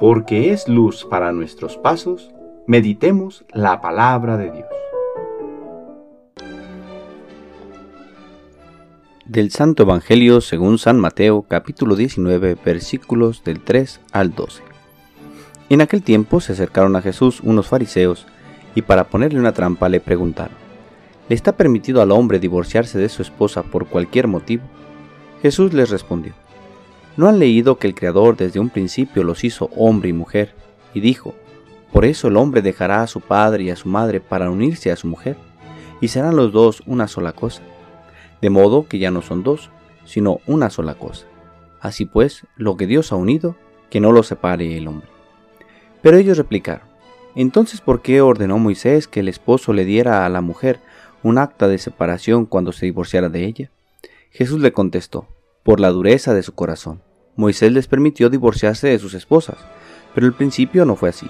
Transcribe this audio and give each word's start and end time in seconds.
porque 0.00 0.50
es 0.50 0.66
luz 0.66 1.04
para 1.04 1.30
nuestros 1.30 1.76
pasos, 1.76 2.30
meditemos 2.66 3.44
la 3.52 3.82
palabra 3.82 4.38
de 4.38 4.50
Dios. 4.50 4.68
Del 9.26 9.50
Santo 9.50 9.82
Evangelio 9.82 10.40
según 10.40 10.78
San 10.78 10.98
Mateo 10.98 11.42
capítulo 11.42 11.96
19 11.96 12.56
versículos 12.64 13.44
del 13.44 13.60
3 13.60 14.00
al 14.12 14.34
12. 14.34 14.62
En 15.68 15.82
aquel 15.82 16.02
tiempo 16.02 16.40
se 16.40 16.52
acercaron 16.52 16.96
a 16.96 17.02
Jesús 17.02 17.40
unos 17.42 17.68
fariseos 17.68 18.26
y 18.74 18.80
para 18.80 19.04
ponerle 19.04 19.38
una 19.38 19.52
trampa 19.52 19.90
le 19.90 20.00
preguntaron, 20.00 20.56
¿le 21.28 21.34
está 21.34 21.52
permitido 21.52 22.00
al 22.00 22.10
hombre 22.10 22.38
divorciarse 22.38 22.98
de 22.98 23.10
su 23.10 23.20
esposa 23.20 23.64
por 23.64 23.86
cualquier 23.86 24.28
motivo? 24.28 24.62
Jesús 25.42 25.74
les 25.74 25.90
respondió, 25.90 26.32
¿no 27.16 27.28
han 27.28 27.38
leído 27.38 27.78
que 27.78 27.86
el 27.86 27.94
Creador 27.94 28.36
desde 28.36 28.60
un 28.60 28.70
principio 28.70 29.24
los 29.24 29.44
hizo 29.44 29.70
hombre 29.76 30.10
y 30.10 30.12
mujer? 30.12 30.54
Y 30.94 31.00
dijo, 31.00 31.34
por 31.92 32.04
eso 32.04 32.28
el 32.28 32.36
hombre 32.36 32.62
dejará 32.62 33.02
a 33.02 33.06
su 33.06 33.20
padre 33.20 33.64
y 33.64 33.70
a 33.70 33.76
su 33.76 33.88
madre 33.88 34.20
para 34.20 34.50
unirse 34.50 34.90
a 34.90 34.96
su 34.96 35.06
mujer, 35.06 35.36
y 36.00 36.08
serán 36.08 36.36
los 36.36 36.52
dos 36.52 36.82
una 36.86 37.08
sola 37.08 37.32
cosa 37.32 37.62
de 38.40 38.50
modo 38.50 38.86
que 38.88 38.98
ya 38.98 39.10
no 39.10 39.22
son 39.22 39.42
dos, 39.42 39.70
sino 40.04 40.40
una 40.46 40.70
sola 40.70 40.94
cosa. 40.94 41.26
Así 41.80 42.04
pues, 42.04 42.46
lo 42.56 42.76
que 42.76 42.86
Dios 42.86 43.12
ha 43.12 43.16
unido, 43.16 43.56
que 43.90 44.00
no 44.00 44.12
lo 44.12 44.22
separe 44.22 44.76
el 44.76 44.88
hombre. 44.88 45.08
Pero 46.02 46.16
ellos 46.16 46.38
replicaron, 46.38 46.86
entonces 47.34 47.80
¿por 47.80 48.02
qué 48.02 48.20
ordenó 48.20 48.58
Moisés 48.58 49.08
que 49.08 49.20
el 49.20 49.28
esposo 49.28 49.72
le 49.72 49.84
diera 49.84 50.24
a 50.24 50.28
la 50.28 50.40
mujer 50.40 50.80
un 51.22 51.38
acta 51.38 51.68
de 51.68 51.78
separación 51.78 52.46
cuando 52.46 52.72
se 52.72 52.86
divorciara 52.86 53.28
de 53.28 53.44
ella? 53.44 53.70
Jesús 54.30 54.60
le 54.60 54.72
contestó, 54.72 55.26
por 55.62 55.80
la 55.80 55.90
dureza 55.90 56.34
de 56.34 56.42
su 56.42 56.52
corazón. 56.52 57.02
Moisés 57.36 57.72
les 57.72 57.86
permitió 57.86 58.30
divorciarse 58.30 58.88
de 58.88 58.98
sus 58.98 59.14
esposas, 59.14 59.58
pero 60.14 60.26
el 60.26 60.32
principio 60.32 60.84
no 60.84 60.96
fue 60.96 61.08
así. 61.08 61.28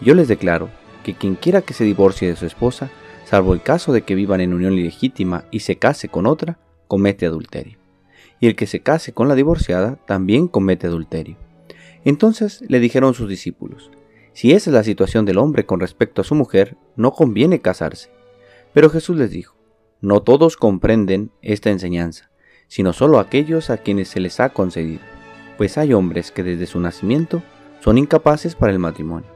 Yo 0.00 0.14
les 0.14 0.28
declaro 0.28 0.70
que 1.04 1.14
quien 1.14 1.34
quiera 1.34 1.62
que 1.62 1.74
se 1.74 1.84
divorcie 1.84 2.28
de 2.28 2.36
su 2.36 2.46
esposa, 2.46 2.90
salvo 3.24 3.54
el 3.54 3.62
caso 3.62 3.92
de 3.92 4.02
que 4.02 4.14
vivan 4.14 4.40
en 4.40 4.54
unión 4.54 4.74
ilegítima 4.74 5.44
y 5.50 5.60
se 5.60 5.76
case 5.76 6.08
con 6.08 6.26
otra, 6.26 6.58
comete 6.88 7.26
adulterio. 7.26 7.78
Y 8.40 8.46
el 8.46 8.56
que 8.56 8.66
se 8.66 8.80
case 8.80 9.12
con 9.12 9.28
la 9.28 9.34
divorciada 9.34 9.96
también 10.06 10.48
comete 10.48 10.86
adulterio. 10.86 11.36
Entonces 12.04 12.62
le 12.66 12.80
dijeron 12.80 13.14
sus 13.14 13.28
discípulos, 13.28 13.90
si 14.32 14.52
esa 14.52 14.70
es 14.70 14.74
la 14.74 14.84
situación 14.84 15.26
del 15.26 15.38
hombre 15.38 15.66
con 15.66 15.80
respecto 15.80 16.22
a 16.22 16.24
su 16.24 16.34
mujer, 16.34 16.76
no 16.96 17.12
conviene 17.12 17.60
casarse. 17.60 18.10
Pero 18.72 18.88
Jesús 18.88 19.16
les 19.16 19.30
dijo, 19.30 19.56
no 20.00 20.22
todos 20.22 20.56
comprenden 20.56 21.30
esta 21.42 21.70
enseñanza, 21.70 22.29
sino 22.70 22.92
solo 22.92 23.18
aquellos 23.18 23.68
a 23.68 23.78
quienes 23.78 24.08
se 24.08 24.20
les 24.20 24.38
ha 24.38 24.50
concedido, 24.50 25.02
pues 25.58 25.76
hay 25.76 25.92
hombres 25.92 26.30
que 26.30 26.44
desde 26.44 26.66
su 26.66 26.78
nacimiento 26.78 27.42
son 27.80 27.98
incapaces 27.98 28.54
para 28.54 28.72
el 28.72 28.78
matrimonio. 28.78 29.28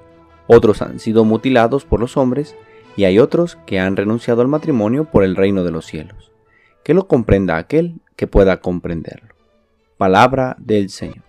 Otros 0.47 0.83
han 0.83 1.01
sido 1.01 1.25
mutilados 1.25 1.85
por 1.85 1.99
los 1.99 2.17
hombres 2.17 2.55
y 2.97 3.05
hay 3.05 3.19
otros 3.19 3.59
que 3.67 3.81
han 3.81 3.97
renunciado 3.97 4.41
al 4.41 4.47
matrimonio 4.47 5.07
por 5.07 5.25
el 5.25 5.35
reino 5.35 5.65
de 5.65 5.73
los 5.73 5.85
cielos. 5.85 6.31
Que 6.85 6.95
lo 6.95 7.09
comprenda 7.09 7.57
aquel 7.57 8.01
que 8.15 8.29
pueda 8.29 8.61
comprenderlo. 8.61 9.35
Palabra 9.97 10.55
del 10.61 10.89
Señor. 10.91 11.25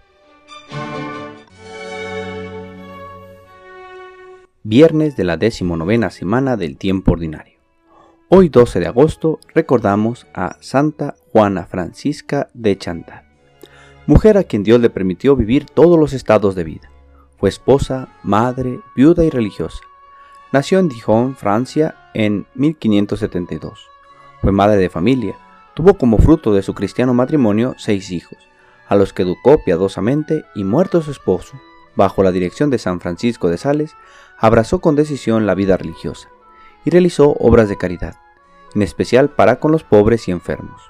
Viernes 4.62 5.16
de 5.16 5.24
la 5.24 5.38
decimonovena 5.38 6.12
semana 6.12 6.56
del 6.56 6.78
tiempo 6.78 7.14
ordinario. 7.14 7.55
Hoy 8.38 8.50
12 8.50 8.82
de 8.82 8.88
agosto 8.88 9.40
recordamos 9.54 10.28
a 10.34 10.58
Santa 10.60 11.16
Juana 11.32 11.68
Francisca 11.68 12.50
de 12.54 12.78
Chantal, 12.78 13.24
mujer 14.08 14.38
a 14.38 14.44
quien 14.44 14.62
Dios 14.62 14.82
le 14.82 14.90
permitió 14.90 15.38
vivir 15.38 15.68
todos 15.68 15.98
los 15.98 16.12
estados 16.12 16.54
de 16.54 16.66
vida. 16.66 16.92
Fue 17.38 17.48
esposa, 17.48 18.10
madre, 18.24 18.82
viuda 18.94 19.24
y 19.24 19.30
religiosa 19.30 19.80
Nació 20.52 20.80
en 20.80 20.90
Dijon, 20.90 21.38
Francia, 21.38 21.96
en 22.14 22.46
1572. 22.56 23.88
Fue 24.42 24.52
madre 24.52 24.76
de 24.76 24.90
familia. 24.90 25.38
Tuvo 25.74 25.94
como 25.94 26.18
fruto 26.18 26.54
de 26.54 26.62
su 26.62 26.74
cristiano 26.74 27.14
matrimonio 27.14 27.74
seis 27.78 28.12
hijos, 28.12 28.40
a 28.90 28.98
los 28.98 29.14
que 29.14 29.22
educó 29.22 29.64
piadosamente 29.64 30.44
y 30.56 30.66
muerto 30.66 31.02
su 31.02 31.12
esposo, 31.12 31.58
bajo 31.96 32.22
la 32.22 32.34
dirección 32.34 32.70
de 32.70 32.80
San 32.80 33.00
Francisco 33.00 33.50
de 33.50 33.58
Sales, 33.58 33.96
abrazó 34.38 34.82
con 34.82 34.98
decisión 34.98 35.46
la 35.46 35.56
vida 35.56 35.78
religiosa 35.78 36.28
y 36.84 36.90
realizó 36.90 37.32
obras 37.40 37.70
de 37.70 37.78
caridad, 37.78 38.16
en 38.76 38.82
especial 38.82 39.30
para 39.30 39.60
con 39.60 39.72
los 39.72 39.84
pobres 39.84 40.28
y 40.28 40.32
enfermos. 40.32 40.82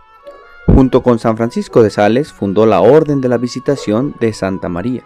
Junto 0.66 1.04
con 1.04 1.20
San 1.20 1.38
Francisco 1.38 1.84
de 1.84 1.92
Sales 1.92 2.34
fundó 2.34 2.66
la 2.66 2.82
Orden 2.82 3.22
de 3.22 3.30
la 3.30 3.38
Visitación 3.38 4.16
de 4.20 4.34
Santa 4.34 4.68
María, 4.68 5.04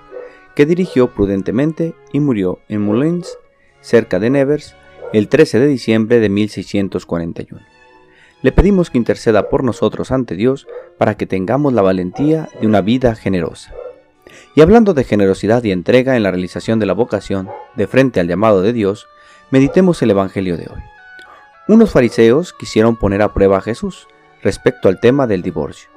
que 0.55 0.65
dirigió 0.65 1.13
prudentemente 1.13 1.93
y 2.11 2.19
murió 2.19 2.59
en 2.69 2.81
Moulins 2.81 3.37
cerca 3.81 4.19
de 4.19 4.29
Nevers, 4.29 4.75
el 5.13 5.27
13 5.27 5.59
de 5.59 5.67
diciembre 5.67 6.19
de 6.19 6.29
1641. 6.29 7.61
Le 8.41 8.51
pedimos 8.51 8.89
que 8.89 8.97
interceda 8.97 9.49
por 9.49 9.63
nosotros 9.63 10.11
ante 10.11 10.35
Dios 10.35 10.67
para 10.97 11.15
que 11.15 11.25
tengamos 11.25 11.73
la 11.73 11.81
valentía 11.81 12.49
de 12.61 12.67
una 12.67 12.81
vida 12.81 13.15
generosa. 13.15 13.73
Y 14.55 14.61
hablando 14.61 14.93
de 14.93 15.03
generosidad 15.03 15.63
y 15.63 15.71
entrega 15.71 16.15
en 16.15 16.23
la 16.23 16.31
realización 16.31 16.79
de 16.79 16.85
la 16.85 16.93
vocación, 16.93 17.49
de 17.75 17.87
frente 17.87 18.19
al 18.19 18.27
llamado 18.27 18.61
de 18.61 18.71
Dios, 18.71 19.07
meditemos 19.51 20.01
el 20.01 20.11
Evangelio 20.11 20.55
de 20.55 20.67
hoy. 20.71 20.98
Unos 21.69 21.91
fariseos 21.91 22.51
quisieron 22.51 22.95
poner 22.95 23.21
a 23.21 23.31
prueba 23.31 23.59
a 23.59 23.61
Jesús 23.61 24.07
respecto 24.41 24.89
al 24.89 24.99
tema 24.99 25.27
del 25.27 25.43
divorcio, 25.43 25.87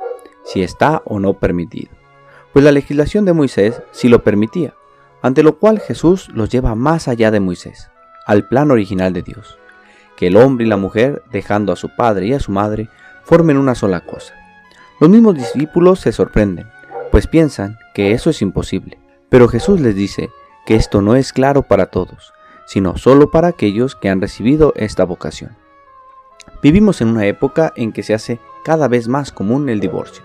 si 0.44 0.62
está 0.62 1.00
o 1.06 1.19
no 1.19 1.38
permitido, 1.38 1.91
pues 2.53 2.62
la 2.62 2.72
legislación 2.72 3.25
de 3.25 3.33
Moisés 3.33 3.81
sí 3.91 4.11
lo 4.11 4.22
permitía, 4.22 4.75
ante 5.22 5.43
lo 5.43 5.56
cual 5.59 5.81
Jesús 5.81 6.28
los 6.34 6.50
lleva 6.50 6.75
más 6.75 7.09
allá 7.09 7.31
de 7.31 7.41
Moisés, 7.41 7.91
al 8.27 8.47
plan 8.49 8.71
original 8.71 9.15
de 9.15 9.22
Dios, 9.22 9.59
que 10.15 10.27
el 10.27 10.37
hombre 10.37 10.66
y 10.66 10.69
la 10.69 10.77
mujer, 10.77 11.22
dejando 11.32 11.72
a 11.72 11.77
su 11.77 11.88
padre 11.97 12.27
y 12.27 12.34
a 12.34 12.41
su 12.41 12.53
madre, 12.53 12.91
formen 13.25 13.56
una 13.56 13.75
sola 13.75 14.00
cosa. 14.00 14.34
Los 15.00 15.09
mismos 15.09 15.37
discípulos 15.37 16.00
se 16.00 16.12
sorprenden, 16.12 16.69
pues 17.11 17.27
piensan 17.27 17.78
que 17.94 18.12
eso 18.12 18.28
es 18.28 18.43
imposible, 18.43 18.99
pero 19.31 19.49
Jesús 19.49 19.81
les 19.81 19.94
dice 19.94 20.28
que 20.66 20.75
esto 20.75 21.00
no 21.00 21.16
es 21.16 21.32
claro 21.32 21.62
para 21.62 21.87
todos, 21.87 22.34
sino 22.66 22.99
solo 22.99 23.31
para 23.31 23.49
aquellos 23.49 23.97
que 23.97 24.11
han 24.11 24.21
recibido 24.21 24.75
esta 24.77 25.05
vocación. 25.05 25.62
Vivimos 26.63 27.01
en 27.01 27.09
una 27.09 27.27
época 27.27 27.73
en 27.77 27.93
que 27.93 28.03
se 28.03 28.15
hace 28.15 28.41
cada 28.65 28.89
vez 28.89 29.09
más 29.09 29.33
común 29.33 29.69
el 29.69 29.81
divorcio, 29.81 30.23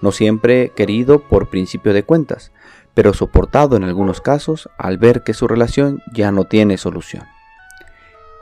no 0.00 0.12
siempre 0.12 0.70
querido 0.70 1.20
por 1.20 1.50
principio 1.50 1.92
de 1.92 2.04
cuentas, 2.04 2.52
pero 2.94 3.14
soportado 3.14 3.76
en 3.76 3.84
algunos 3.84 4.20
casos 4.20 4.68
al 4.78 4.98
ver 4.98 5.22
que 5.22 5.34
su 5.34 5.48
relación 5.48 6.02
ya 6.12 6.32
no 6.32 6.44
tiene 6.44 6.76
solución. 6.78 7.24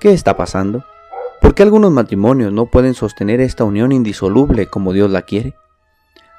¿Qué 0.00 0.12
está 0.12 0.36
pasando? 0.36 0.84
¿Por 1.40 1.54
qué 1.54 1.62
algunos 1.62 1.92
matrimonios 1.92 2.52
no 2.52 2.66
pueden 2.66 2.94
sostener 2.94 3.40
esta 3.40 3.64
unión 3.64 3.92
indisoluble 3.92 4.66
como 4.66 4.92
Dios 4.92 5.10
la 5.10 5.22
quiere? 5.22 5.54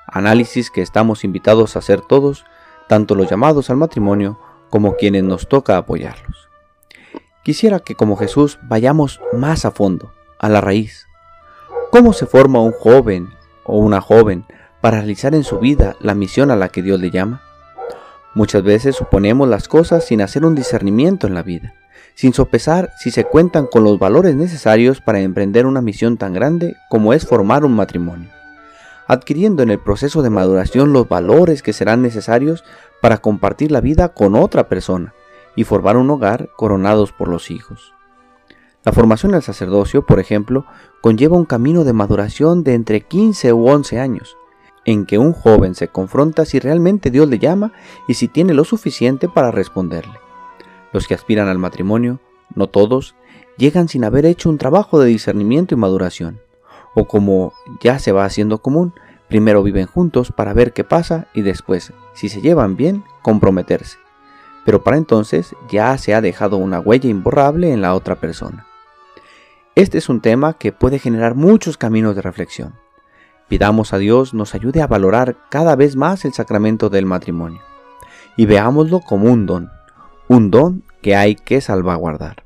Análisis 0.08 0.72
que 0.72 0.82
estamos 0.82 1.24
invitados 1.24 1.76
a 1.76 1.80
hacer 1.80 2.02
todos, 2.02 2.46
tanto 2.88 3.16
los 3.16 3.30
llamados 3.30 3.70
al 3.70 3.78
matrimonio 3.78 4.40
como 4.70 4.96
quienes 4.96 5.24
nos 5.24 5.48
toca 5.48 5.78
apoyarlos. 5.78 6.50
Quisiera 7.44 7.80
que 7.80 7.96
como 7.96 8.18
Jesús 8.18 8.60
vayamos 8.64 9.22
más 9.34 9.66
a 9.66 9.72
fondo, 9.72 10.12
a 10.42 10.50
la 10.50 10.60
raíz. 10.60 11.08
¿Cómo 11.92 12.14
se 12.14 12.26
forma 12.26 12.60
un 12.60 12.72
joven 12.72 13.30
o 13.64 13.78
una 13.78 14.02
joven 14.02 14.44
para 14.82 14.98
realizar 14.98 15.36
en 15.36 15.44
su 15.44 15.60
vida 15.60 15.96
la 16.02 16.16
misión 16.16 16.50
a 16.50 16.56
la 16.56 16.70
que 16.70 16.82
Dios 16.82 17.00
le 17.00 17.12
llama? 17.12 17.42
Muchas 18.34 18.64
veces 18.64 18.96
suponemos 18.96 19.48
las 19.48 19.68
cosas 19.68 20.04
sin 20.06 20.22
hacer 20.22 20.44
un 20.44 20.56
discernimiento 20.56 21.28
en 21.28 21.36
la 21.36 21.44
vida, 21.44 21.74
sin 22.16 22.34
sopesar 22.34 22.90
si 22.98 23.12
se 23.12 23.24
cuentan 23.24 23.68
con 23.68 23.84
los 23.84 24.00
valores 24.00 24.36
necesarios 24.36 25.00
para 25.00 25.20
emprender 25.20 25.68
una 25.68 25.82
misión 25.82 26.18
tan 26.18 26.34
grande 26.34 26.76
como 26.90 27.14
es 27.14 27.28
formar 27.28 27.64
un 27.64 27.74
matrimonio, 27.74 28.30
adquiriendo 29.08 29.62
en 29.62 29.70
el 29.70 29.80
proceso 29.80 30.24
de 30.24 30.32
maduración 30.32 30.92
los 30.92 31.08
valores 31.08 31.62
que 31.62 31.74
serán 31.74 32.02
necesarios 32.02 32.64
para 33.00 33.20
compartir 33.20 33.72
la 33.72 33.82
vida 33.82 34.10
con 34.10 34.36
otra 34.36 34.68
persona 34.70 35.14
y 35.56 35.66
formar 35.66 35.98
un 35.98 36.10
hogar 36.10 36.50
coronados 36.56 37.12
por 37.12 37.28
los 37.28 37.52
hijos. 37.52 37.94
La 38.84 38.92
formación 38.92 39.36
al 39.36 39.44
sacerdocio, 39.44 40.08
por 40.08 40.20
ejemplo, 40.20 40.66
conlleva 41.02 41.38
un 41.38 41.46
camino 41.46 41.84
de 41.84 41.94
maduración 41.94 42.64
de 42.64 42.74
entre 42.74 43.02
15 43.02 43.54
u 43.54 43.68
11 43.68 44.00
años, 44.00 44.38
en 44.86 45.06
que 45.06 45.20
un 45.20 45.34
joven 45.34 45.76
se 45.76 45.88
confronta 45.88 46.46
si 46.46 46.58
realmente 46.60 47.12
Dios 47.12 47.30
le 47.30 47.38
llama 47.38 47.74
y 48.08 48.16
si 48.16 48.28
tiene 48.28 48.56
lo 48.56 48.64
suficiente 48.64 49.30
para 49.30 49.52
responderle. 49.52 50.20
Los 50.94 51.08
que 51.08 51.14
aspiran 51.14 51.48
al 51.48 51.60
matrimonio, 51.60 52.20
no 52.56 52.68
todos, 52.68 53.14
llegan 53.56 53.88
sin 53.88 54.04
haber 54.04 54.26
hecho 54.26 54.50
un 54.50 54.58
trabajo 54.58 55.00
de 55.00 55.10
discernimiento 55.10 55.76
y 55.76 55.78
maduración, 55.78 56.42
o 56.96 57.06
como 57.06 57.54
ya 57.82 58.00
se 58.00 58.12
va 58.12 58.26
haciendo 58.26 58.64
común, 58.64 58.96
primero 59.30 59.62
viven 59.62 59.86
juntos 59.86 60.32
para 60.32 60.54
ver 60.54 60.74
qué 60.74 60.84
pasa 60.84 61.28
y 61.36 61.44
después, 61.44 61.94
si 62.14 62.30
se 62.30 62.42
llevan 62.42 62.78
bien, 62.78 63.04
comprometerse. 63.22 64.00
Pero 64.66 64.84
para 64.84 64.98
entonces 64.98 65.56
ya 65.70 65.96
se 66.00 66.16
ha 66.16 66.22
dejado 66.22 66.58
una 66.58 66.80
huella 66.80 67.10
imborrable 67.10 67.72
en 67.72 67.82
la 67.82 67.94
otra 67.94 68.16
persona. 68.16 68.66
Este 69.82 69.98
es 69.98 70.10
un 70.10 70.22
tema 70.22 70.60
que 70.60 70.72
puede 70.72 71.00
generar 71.00 71.34
muchos 71.34 71.76
caminos 71.76 72.16
de 72.16 72.22
reflexión. 72.22 72.76
Pidamos 73.50 73.94
a 73.94 73.98
Dios 73.98 74.32
nos 74.32 74.54
ayude 74.54 74.80
a 74.84 74.86
valorar 74.86 75.38
cada 75.50 75.76
vez 75.76 75.96
más 75.96 76.24
el 76.24 76.34
sacramento 76.34 76.92
del 76.92 77.08
matrimonio 77.08 77.64
y 78.38 78.46
veámoslo 78.46 79.00
como 79.00 79.32
un 79.32 79.48
don, 79.48 79.72
un 80.28 80.52
don 80.52 80.84
que 81.02 81.16
hay 81.16 81.34
que 81.34 81.62
salvaguardar. 81.62 82.44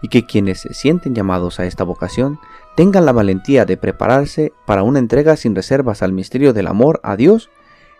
Y 0.00 0.08
que 0.08 0.24
quienes 0.24 0.62
se 0.62 0.72
sienten 0.72 1.14
llamados 1.14 1.60
a 1.60 1.66
esta 1.66 1.84
vocación 1.84 2.38
tengan 2.76 3.04
la 3.04 3.12
valentía 3.12 3.66
de 3.66 3.76
prepararse 3.76 4.54
para 4.64 4.84
una 4.84 5.00
entrega 5.00 5.36
sin 5.36 5.54
reservas 5.54 6.00
al 6.00 6.14
misterio 6.14 6.54
del 6.54 6.68
amor 6.68 6.98
a 7.02 7.16
Dios 7.16 7.50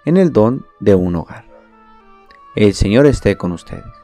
en 0.06 0.16
el 0.16 0.32
don 0.32 0.64
de 0.80 0.94
un 0.94 1.16
hogar. 1.16 1.44
El 2.56 2.72
Señor 2.72 3.04
esté 3.04 3.36
con 3.36 3.52
ustedes. 3.52 4.03